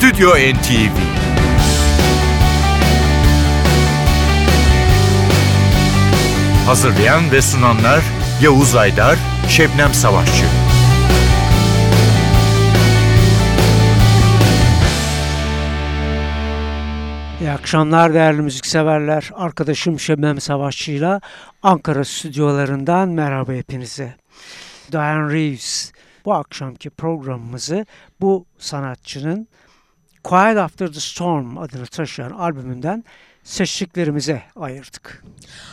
[0.00, 0.96] Stüdyo NTV
[6.66, 8.04] Hazırlayan ve sunanlar
[8.42, 9.18] Yavuz Aydar,
[9.48, 10.44] Şebnem Savaşçı.
[17.40, 19.30] İyi akşamlar değerli müzikseverler.
[19.34, 21.20] Arkadaşım Şebnem Savaşçı'yla
[21.62, 24.14] Ankara stüdyolarından merhaba hepinize.
[24.92, 25.92] Diane Reeves
[26.24, 27.86] bu akşamki programımızı
[28.20, 29.48] bu sanatçının
[30.24, 33.04] Quiet After the Storm adını taşıyan albümünden
[33.44, 35.24] seçtiklerimize ayırdık.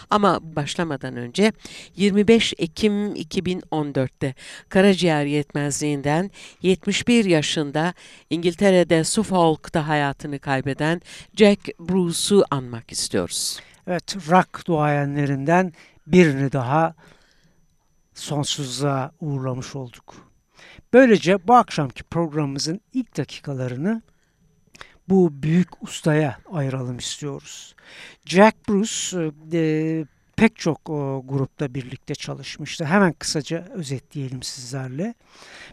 [0.10, 1.54] Ama başlamadan önce
[1.96, 4.36] 25 Ekim 2014'te
[4.70, 7.94] karaciğer yetmezliğinden 71 yaşında
[8.30, 11.02] İngiltere'de Suffolk'ta hayatını kaybeden
[11.36, 13.60] Jack Bruce'u anmak istiyoruz.
[13.88, 15.74] Evet, rock duayenlerinden
[16.08, 16.96] birini daha
[18.14, 20.16] sonsuzluğa uğurlamış olduk.
[20.94, 24.02] Böylece bu akşamki programımızın ilk dakikalarını
[25.10, 27.76] bu büyük ustaya ayıralım istiyoruz.
[28.26, 30.06] Jack Bruce e,
[30.38, 30.86] pek çok
[31.26, 32.86] grupta birlikte çalışmıştı.
[32.86, 35.14] Hemen kısaca özetleyelim sizlerle.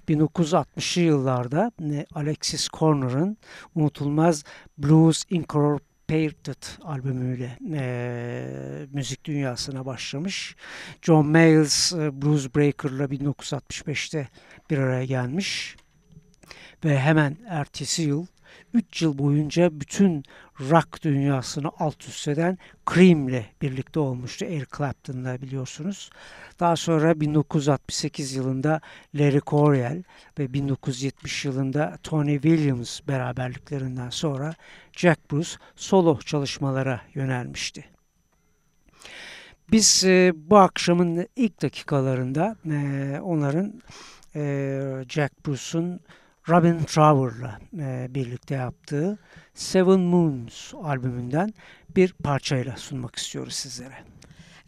[0.09, 3.37] 1960'lı yıllarda e, Alexis Corner'ın
[3.75, 4.45] unutulmaz
[4.79, 10.57] Blues Incorporated albümüyle e, müzik dünyasına başlamış.
[11.03, 14.29] John Mayles e, Blues Breaker'la 1965'te
[14.71, 15.77] bir araya gelmiş
[16.85, 18.27] ve hemen ertesi yıl
[18.75, 20.25] 3 yıl boyunca bütün
[20.61, 22.59] rock dünyasını alt üst eden
[22.95, 24.45] Cream'le birlikte olmuştu.
[24.45, 26.11] Eric Clapton'la biliyorsunuz.
[26.61, 28.81] Daha sonra 1968 yılında
[29.15, 30.03] Larry Coryell
[30.39, 34.55] ve 1970 yılında Tony Williams beraberliklerinden sonra
[34.93, 37.85] Jack Bruce solo çalışmalara yönelmişti.
[39.71, 43.83] Biz e, bu akşamın ilk dakikalarında e, onların
[44.35, 46.01] e, Jack Bruce'un
[46.49, 49.19] Robin Trower'la e, birlikte yaptığı
[49.55, 51.55] Seven Moons albümünden
[51.97, 53.95] bir parçayla sunmak istiyoruz sizlere.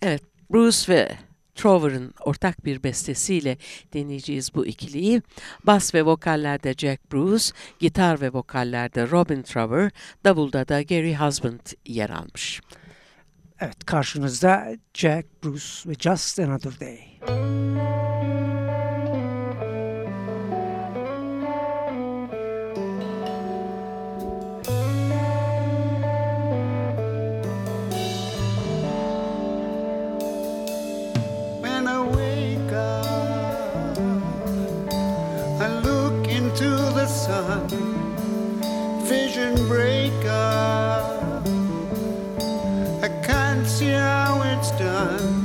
[0.02, 1.16] Evet, Bruce ve
[1.54, 3.58] Trower'ın ortak bir bestesiyle
[3.94, 5.22] deneyeceğiz bu ikiliyi.
[5.64, 7.44] Bas ve vokallerde Jack Bruce,
[7.78, 9.90] gitar ve vokallerde Robin Trower,
[10.24, 12.60] davulda da Gary Husband yer almış.
[13.60, 17.16] Evet, karşınızda Jack Bruce ve Just Another Day.
[17.26, 18.15] yesterday.
[37.26, 37.66] sun,
[39.04, 41.02] vision breaker.
[43.02, 45.35] I can't see how it's done.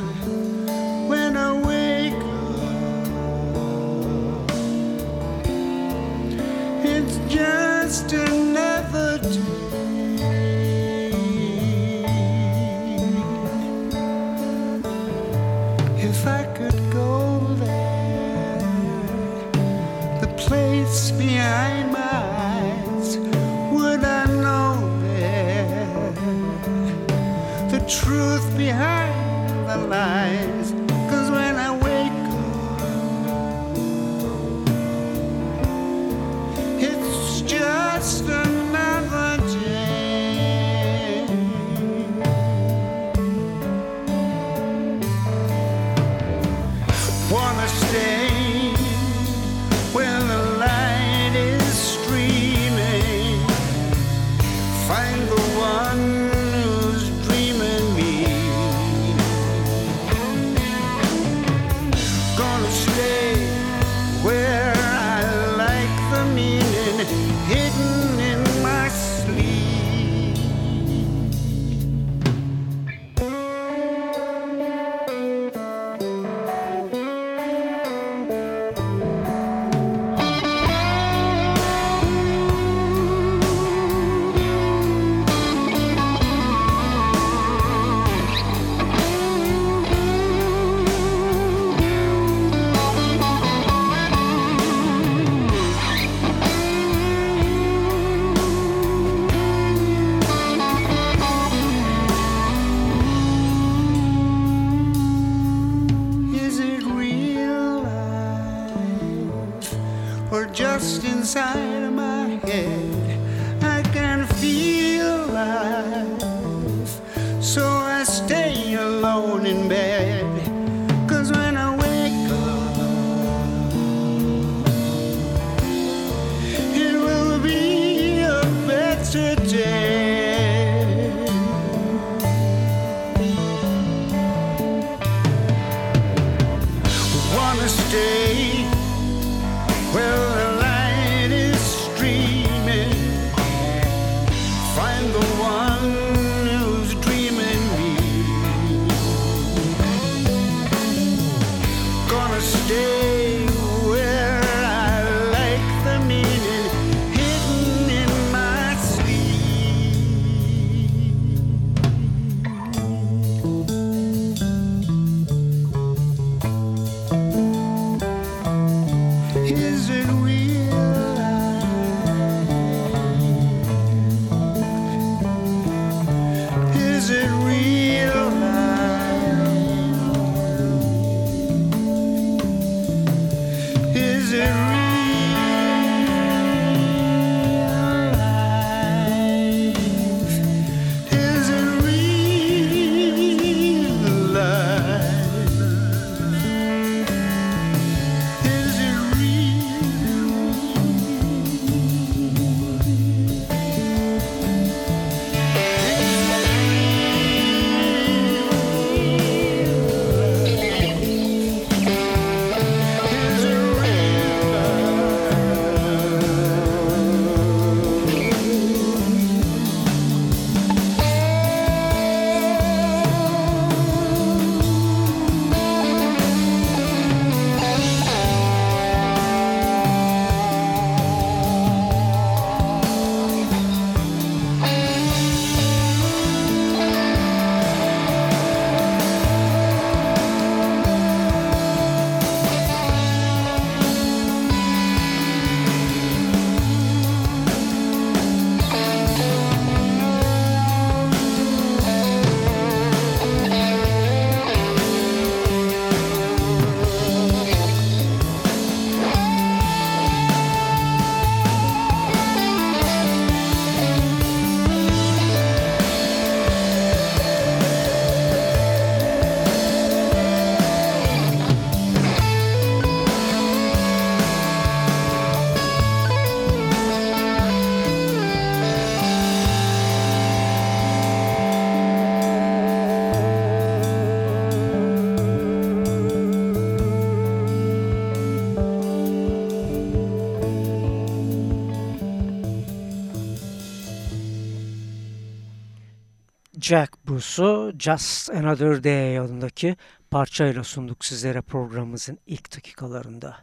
[296.71, 299.75] Jack Bruce'u Just Another Day adındaki
[300.11, 303.37] parçayla sunduk sizlere programımızın ilk dakikalarında.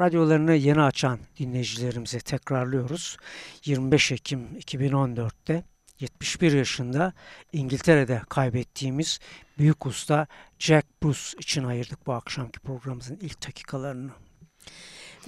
[0.00, 3.16] Radyolarını yeni açan dinleyicilerimize tekrarlıyoruz.
[3.64, 5.64] 25 Ekim 2014'te
[6.00, 7.12] 71 yaşında
[7.52, 9.18] İngiltere'de kaybettiğimiz
[9.58, 10.26] büyük usta
[10.58, 14.10] Jack Bruce için ayırdık bu akşamki programımızın ilk dakikalarını.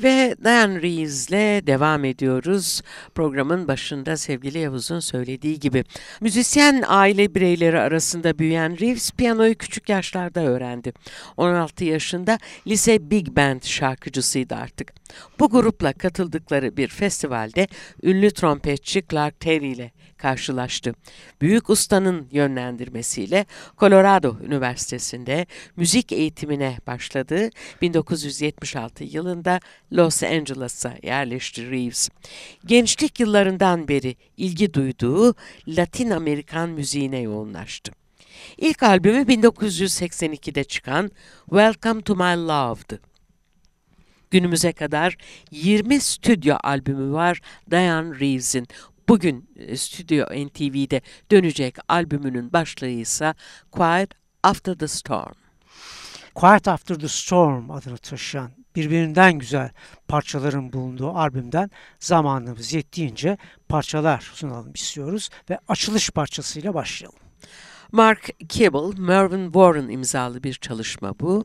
[0.03, 2.83] Ve Diane Reeves'le devam ediyoruz.
[3.15, 5.85] Programın başında sevgili Yavuz'un söylediği gibi.
[6.21, 10.93] Müzisyen aile bireyleri arasında büyüyen Reeves piyanoyu küçük yaşlarda öğrendi.
[11.37, 14.93] 16 yaşında lise Big Band şarkıcısıydı artık.
[15.39, 17.69] Bu grupla katıldıkları bir festivalde
[18.03, 20.94] ünlü trompetçi Clark Terry ile karşılaştı.
[21.40, 23.46] Büyük ustanın yönlendirmesiyle
[23.78, 25.46] Colorado Üniversitesi'nde
[25.76, 27.50] müzik eğitimine başladı.
[27.82, 29.60] 1976 yılında
[29.92, 32.08] Los Angeles'a yerleşti Reeves.
[32.66, 35.34] Gençlik yıllarından beri ilgi duyduğu
[35.68, 37.92] Latin Amerikan müziğine yoğunlaştı.
[38.58, 41.10] İlk albümü 1982'de çıkan
[41.50, 43.00] Welcome to My Love'dı.
[44.30, 45.16] Günümüze kadar
[45.50, 48.66] 20 stüdyo albümü var Diane Reeves'in.
[49.09, 51.00] Bugün e, Stüdyo NTV'de
[51.31, 53.35] dönecek albümünün başlığı ise
[53.71, 54.11] Quiet
[54.43, 55.35] After the Storm.
[56.35, 59.71] Quiet After the Storm adını taşıyan birbirinden güzel
[60.09, 63.38] parçaların bulunduğu albümden zamanımız yettiğince
[63.69, 67.19] parçalar sunalım istiyoruz ve açılış parçasıyla başlayalım.
[67.93, 71.45] Mark Kibble, Mervyn Warren imzalı bir çalışma bu.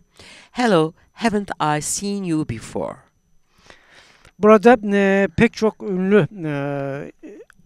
[0.51, 2.95] Hello, haven't I seen you before?
[4.39, 7.11] Burada e, pek çok ünlü e,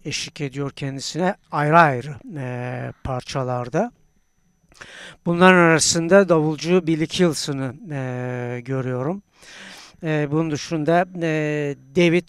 [0.04, 3.92] eşlik ediyor kendisine ayrı ayrı e, parçalarda.
[5.26, 9.22] Bunların arasında davulcu Billy Kilson'ı e, görüyorum.
[10.02, 12.28] E, bunun dışında e, David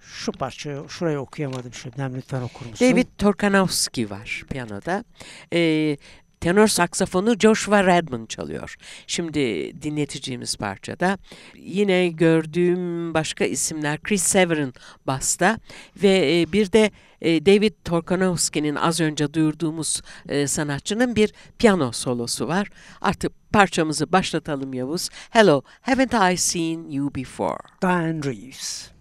[0.00, 2.90] şu parçayı şurayı okuyamadım Şebnem lütfen okur musun?
[2.90, 5.04] David Torkanowski var piyanoda.
[5.52, 5.96] Ee,
[6.42, 8.76] tenor saksafonu Joshua Redman çalıyor.
[9.06, 9.40] Şimdi
[9.82, 11.18] dinleteceğimiz parçada
[11.56, 14.74] yine gördüğüm başka isimler Chris Severin
[15.06, 15.58] basta
[16.02, 22.48] ve e, bir de e, David Torkanowski'nin az önce duyurduğumuz e, sanatçının bir piyano solosu
[22.48, 22.68] var.
[23.00, 25.08] Artık parçamızı başlatalım Yavuz.
[25.30, 27.58] Hello, haven't I seen you before?
[27.82, 28.92] Diane Reeves.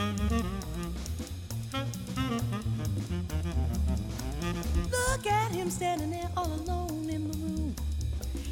[0.00, 0.59] Look at
[5.70, 7.74] him standing there all alone in the room.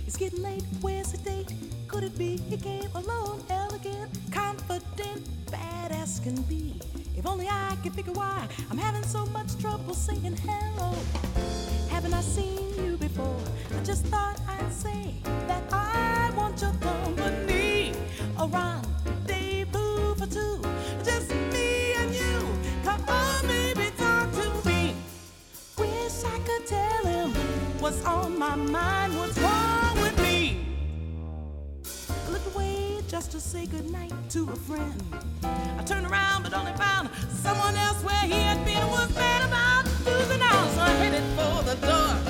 [0.06, 0.62] It's getting late.
[0.80, 1.52] Where's the date?
[1.88, 3.42] Could it be he came alone?
[3.50, 6.80] Elegant, confident, badass can be.
[7.16, 10.94] If only I could figure why I'm having so much trouble saying hello.
[11.88, 13.40] Haven't I seen you before?
[13.76, 17.94] I just thought I'd say that I want your company.
[18.38, 20.62] A rendezvous for two.
[21.04, 22.38] Just me and you.
[22.84, 23.57] Come on,
[26.68, 27.30] tell him
[27.80, 30.66] what's on my mind, what's wrong with me.
[32.26, 35.02] I looked away just to say goodnight to a friend.
[35.42, 39.84] I turned around but only found someone else where he had been was mad about
[40.04, 40.68] losing out.
[40.74, 42.27] So I headed for the door.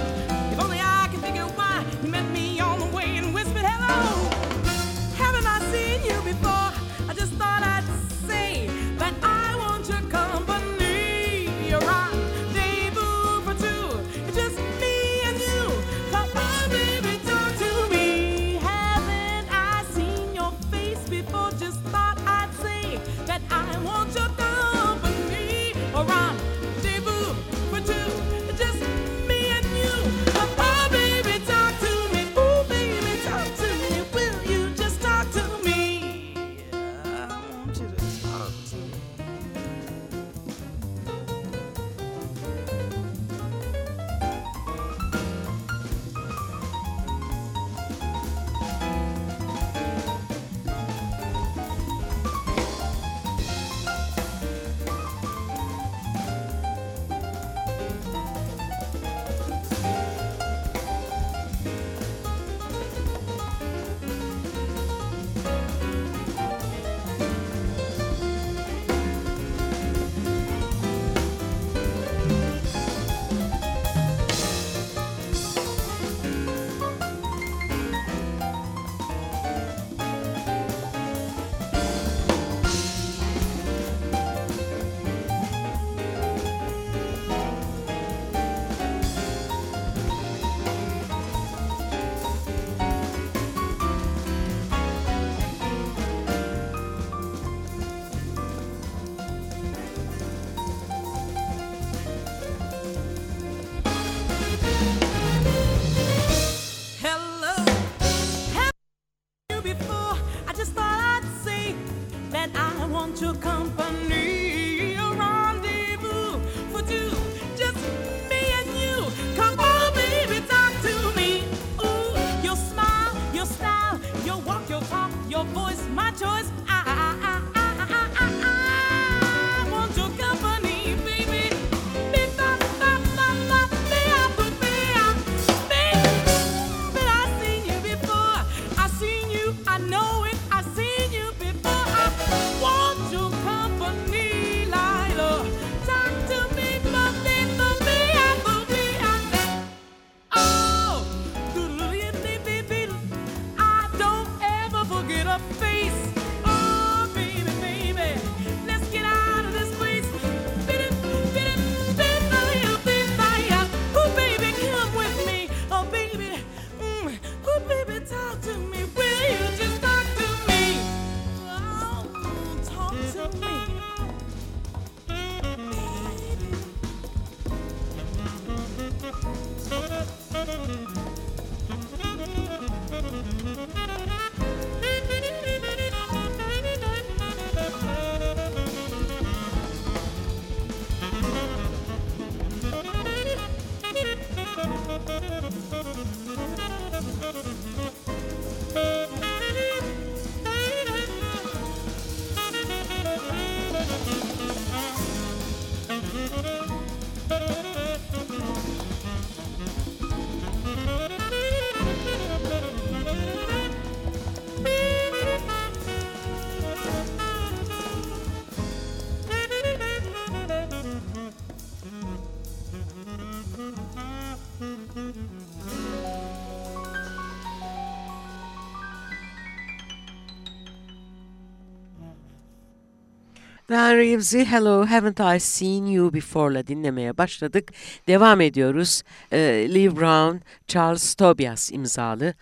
[233.69, 237.73] Dan Reeves'i Hello Haven't I Seen You Before'la dinlemeye başladık.
[238.09, 239.03] Devam ediyoruz.
[239.33, 239.39] Ee,
[239.75, 240.37] Lee Brown,
[240.69, 242.35] Charles Tobias imzalı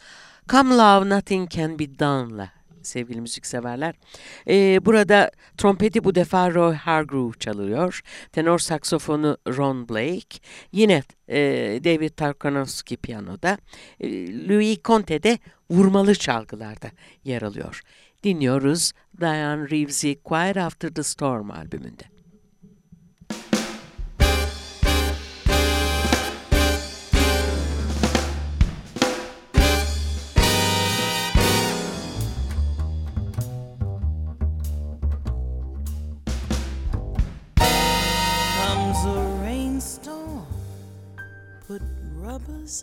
[0.49, 2.50] Come Love Nothing Can Be Done'la
[2.83, 3.95] sevgili müzikseverler.
[4.49, 8.00] Ee, burada trompeti bu defa Roy Hargrove çalıyor.
[8.33, 10.38] Tenor saksofonu Ron Blake.
[10.73, 11.38] Yine e,
[11.85, 13.59] David Tarkovsky piyanoda.
[14.00, 14.09] E,
[14.49, 15.38] Louis Conte de
[15.71, 16.90] vurmalı çalgılarda
[17.25, 17.83] yer alıyor.
[18.26, 22.04] Dinliyoruz Diane Reeves'i Quiet After the Storm albümünde.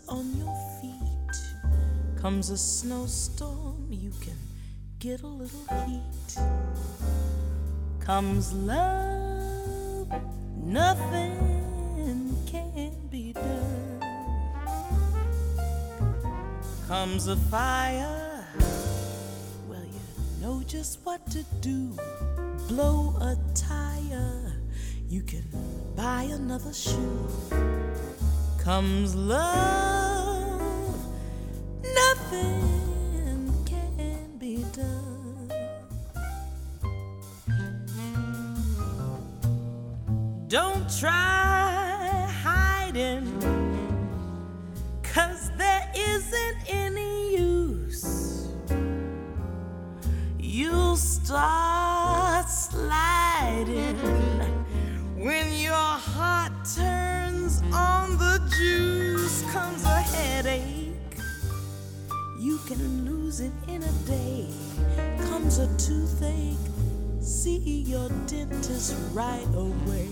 [0.08, 2.22] On your feet.
[2.22, 4.43] Comes a snowstorm, you can
[5.04, 6.38] get a little heat.
[8.00, 10.08] Comes love,
[10.56, 14.00] nothing can be done.
[16.88, 18.46] Comes a fire,
[19.68, 20.00] well, you
[20.40, 21.92] know just what to do.
[22.68, 24.54] Blow a tire,
[25.06, 25.44] you can
[25.94, 27.28] buy another shoe.
[28.58, 30.96] Comes love,
[31.82, 32.63] nothing
[40.46, 43.24] Don't try hiding,
[45.02, 48.48] cause there isn't any use.
[50.38, 53.96] You'll start sliding
[55.16, 59.42] when your heart turns on the juice.
[59.50, 61.16] Comes a headache,
[62.38, 64.46] you can lose it in a day.
[65.26, 66.58] Comes a toothache,
[67.44, 70.08] see your dentist right away.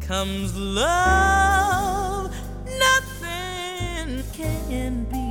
[0.00, 2.32] Comes love,
[2.64, 5.23] nothing can be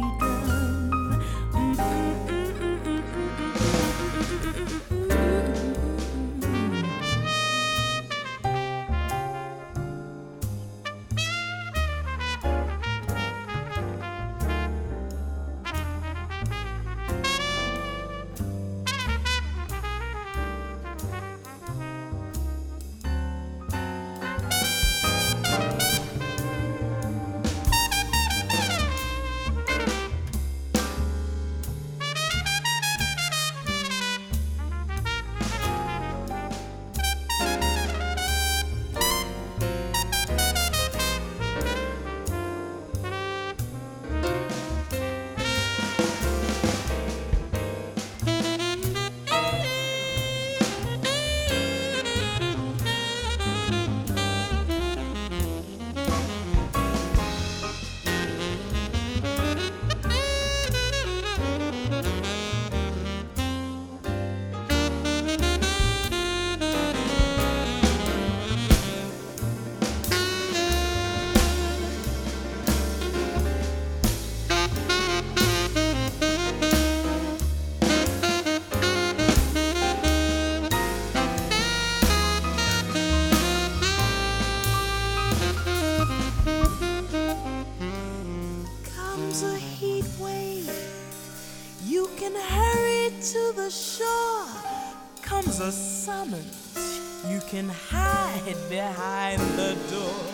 [98.70, 100.26] behind the door.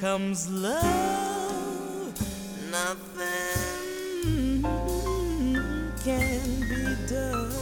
[0.00, 2.12] Comes love.
[2.70, 4.62] Nothing
[6.04, 7.52] can be done.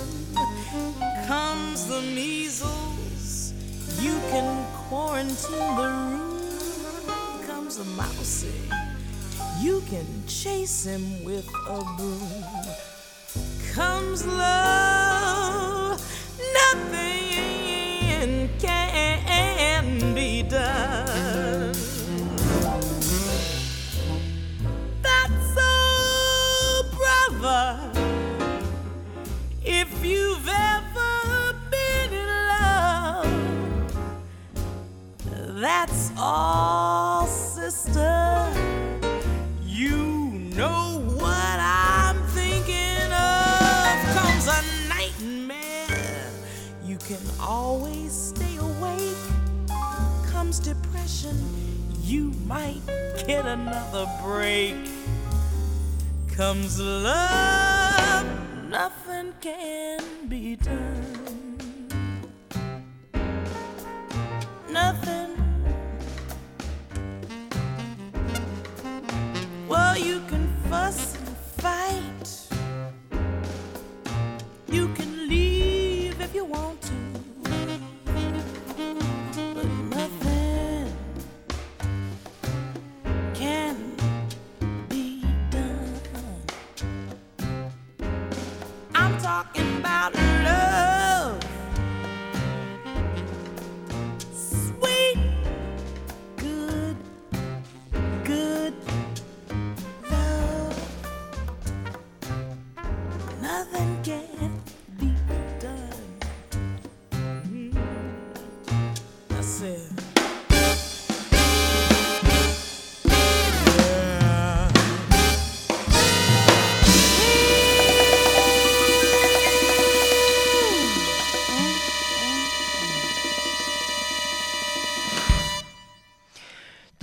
[1.27, 3.53] Comes the measles.
[4.01, 7.47] You can quarantine the room.
[7.47, 8.53] Comes the mousy.
[9.61, 12.45] You can chase him with a broom.
[13.73, 15.99] Comes love,
[16.55, 17.14] nothing
[35.87, 38.49] that's all, sister.
[39.63, 43.99] You know what I'm thinking of.
[44.17, 46.31] Comes a nightmare.
[46.87, 49.17] You can always stay awake.
[50.33, 51.37] Comes depression.
[52.03, 52.81] You might
[53.27, 54.77] get another break.
[56.35, 58.27] Comes love.
[58.71, 61.25] Nothing can be done.
[69.75, 71.14] Well, you can fuss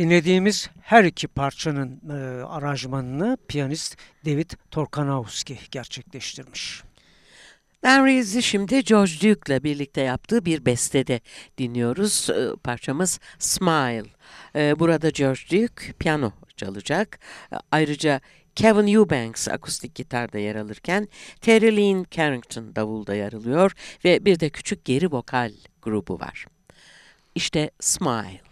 [0.01, 6.83] Dinlediğimiz her iki parçanın e, aranjmanını piyanist David Torkanowski gerçekleştirmiş.
[7.81, 11.19] Henry'si şimdi George Duke'la birlikte yaptığı bir bestede
[11.57, 12.29] dinliyoruz.
[12.29, 14.03] E, parçamız Smile.
[14.55, 17.19] E, burada George Duke piyano çalacak.
[17.53, 18.21] E, ayrıca
[18.55, 21.07] Kevin Eubanks akustik gitarda yer alırken
[21.41, 23.71] Terry Lynn Carrington davulda yer alıyor
[24.05, 26.45] ve bir de küçük geri vokal grubu var.
[27.35, 28.50] İşte Smile.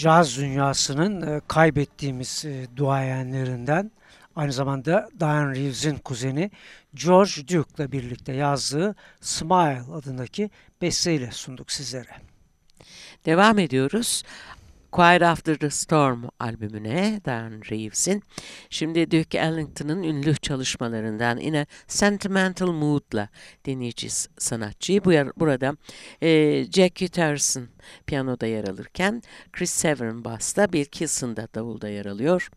[0.00, 3.90] caz dünyasının e, kaybettiğimiz e, duayenlerinden
[4.36, 6.50] aynı zamanda Diane Reeves'in kuzeni
[6.94, 10.50] George Duke'la birlikte yazdığı Smile adındaki
[10.82, 12.16] besteyle sunduk sizlere.
[13.26, 14.22] Devam ediyoruz.
[14.92, 18.22] Quiet After the Storm albümüne Diane Reeves'in.
[18.70, 23.28] Şimdi Duke Ellington'ın ünlü çalışmalarından yine Sentimental Mood'la
[23.64, 25.04] dinleyeceğiz sanatçıyı.
[25.04, 25.76] Bu burada
[26.22, 27.68] e, Jack Gutterson
[28.06, 29.22] piyanoda yer alırken
[29.52, 32.50] Chris Severin basta, Bill Kilson da davulda yer alıyor.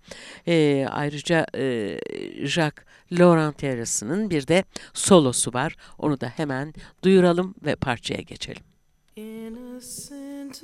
[0.48, 1.98] E, ayrıca e,
[2.44, 5.76] Jacques Laurent Harrison'ın bir de solosu var.
[5.98, 8.64] Onu da hemen duyuralım ve parçaya geçelim.
[9.16, 10.64] In a sentimental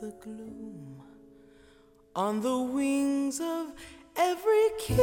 [0.00, 1.02] the gloom
[2.16, 3.72] on the wings of
[4.16, 4.98] every kiss.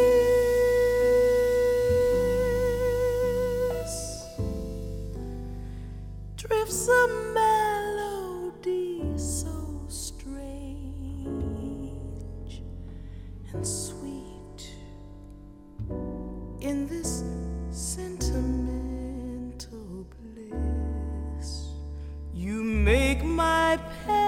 [6.35, 10.33] Drifts a melody so strange
[13.53, 14.75] and sweet
[16.59, 17.23] in this
[17.69, 18.45] sentimental
[20.19, 21.69] bliss.
[22.33, 24.20] You make my paradise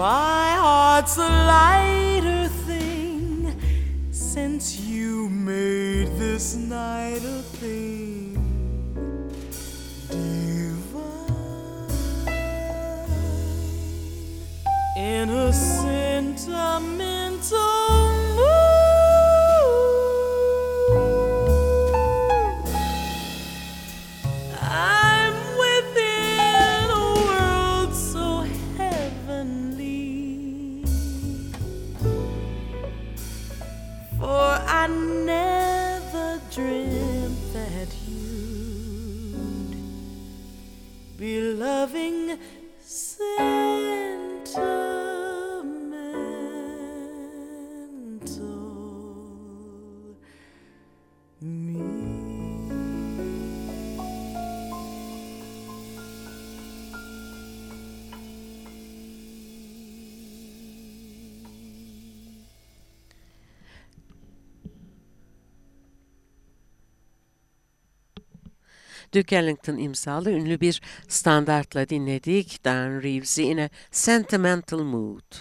[0.00, 1.28] My heart's a
[69.14, 75.34] Duke Ellington imzalı ünlü bir standartla dinledik Diane Reeves'i in a Sentimental Mood.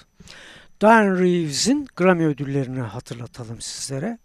[0.81, 4.17] Diane Reeves'in Grammy ödüllerini hatırlatalım sizlere.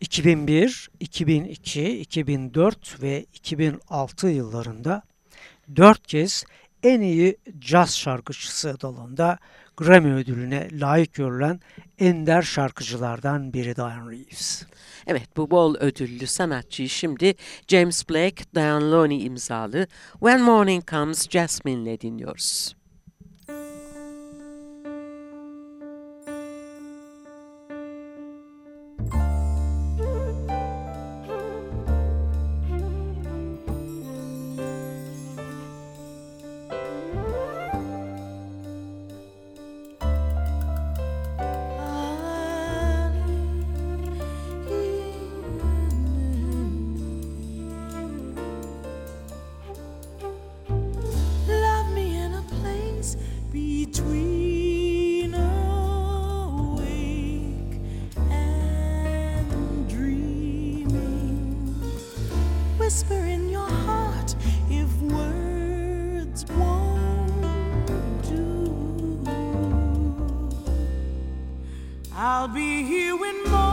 [0.00, 5.02] 2001, 2002, 2004 ve 2006 yıllarında
[5.76, 6.44] dört kez
[6.82, 9.38] en iyi caz şarkıcısı dalında
[9.80, 11.60] Grammy ödülüne layık görülen
[11.98, 14.62] ender şarkıcılardan biri Diane Reeves.
[15.06, 17.34] Evet bu bol ödüllü sanatçıyı şimdi
[17.68, 22.79] James Blake, Diane Loney imzalı When Morning Comes Jasmine'le dinliyoruz.
[72.22, 73.69] I'll be here when morning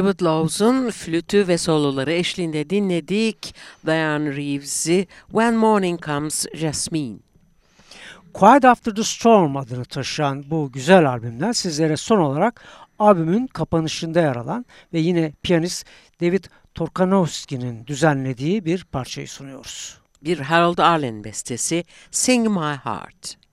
[0.00, 3.54] Hubert Lawes'un flütü ve soloları eşliğinde dinledik
[3.86, 7.16] Diane Reeves'i When Morning Comes Jasmine.
[8.34, 12.64] Quiet After the Storm adını taşıyan bu güzel albümden sizlere son olarak
[12.98, 15.86] albümün kapanışında yer alan ve yine piyanist
[16.20, 16.44] David
[16.74, 19.98] Torkanowski'nin düzenlediği bir parçayı sunuyoruz.
[20.22, 23.45] Bir Harold Arlen bestesi Sing My Heart.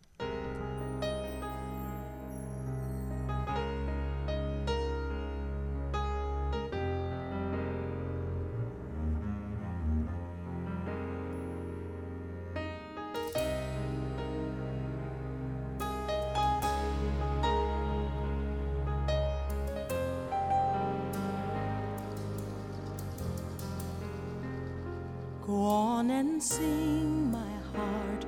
[26.04, 28.26] On and sing, my heart.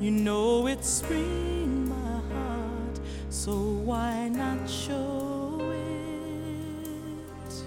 [0.00, 3.00] You know it's spring, my heart.
[3.30, 7.64] So why not show it?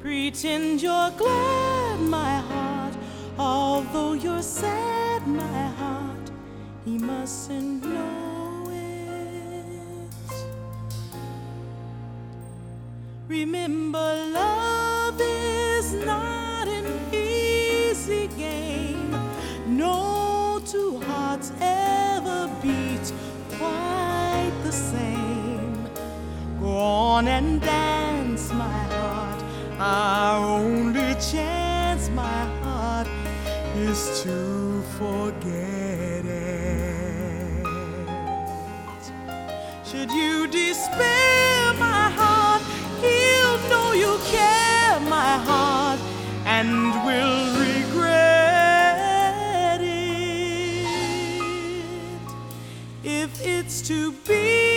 [0.00, 2.94] Pretend you're glad, my heart.
[3.38, 6.30] Although you're sad, my heart.
[6.84, 10.10] He mustn't know it.
[13.28, 14.63] Remember, love
[27.14, 29.40] on and dance, my heart.
[29.78, 33.06] Our only chance, my heart,
[33.76, 37.66] is to forget it.
[39.88, 42.62] Should you despair, my heart,
[43.04, 46.00] he'll know you care, my heart,
[46.46, 46.68] and
[47.06, 47.38] will
[47.68, 48.60] regret
[49.80, 50.50] it.
[53.04, 54.73] If it's to be,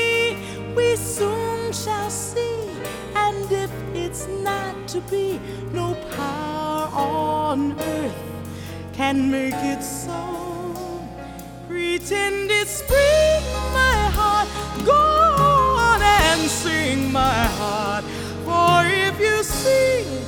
[5.02, 5.40] to be,
[5.74, 8.16] no power on earth
[8.94, 10.20] can make it so.
[11.68, 13.44] Pretend it's spring,
[13.74, 14.48] my heart.
[14.86, 18.04] Go on and sing, my heart.
[18.46, 20.27] For if you sing,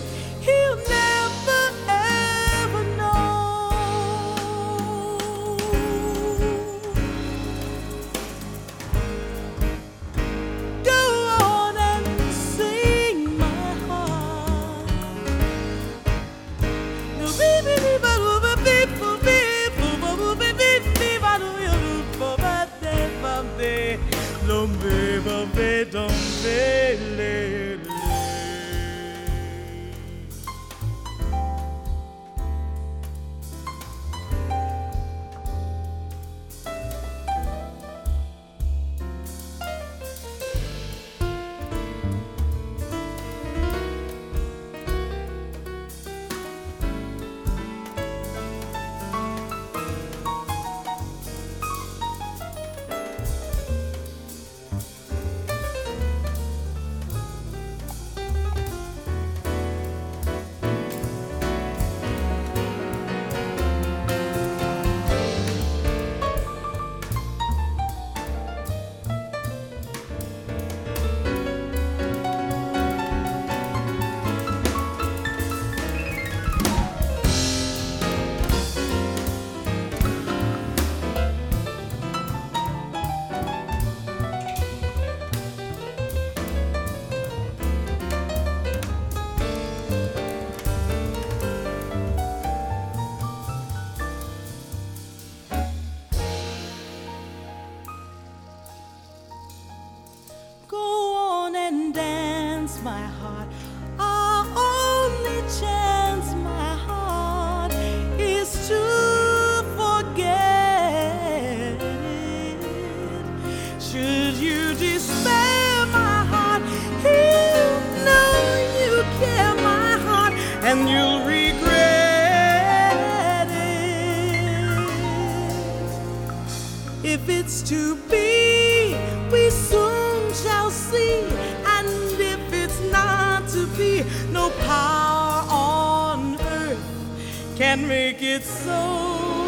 [137.60, 139.38] can make it so.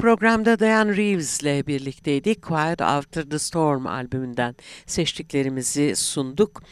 [0.00, 2.42] Programda Diane Reeves ile birlikteydik.
[2.42, 6.62] Quiet After the Storm albümünden seçtiklerimizi sunduk.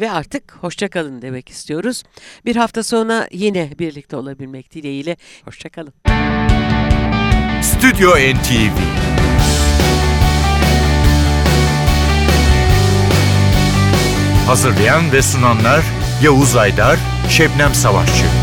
[0.00, 2.02] Ve artık hoşçakalın demek istiyoruz.
[2.44, 5.16] Bir hafta sonra yine birlikte olabilmek dileğiyle.
[5.44, 5.92] Hoşçakalın.
[7.62, 8.80] Stüdyo NTV
[14.46, 15.84] Hazırlayan ve sunanlar
[16.22, 18.39] Yavuz Aydar, Şebnem Savaşçı.